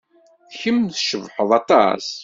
[0.59, 2.05] Kemm tcebḥed aṭas.